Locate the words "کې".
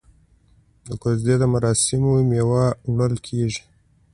2.17-2.23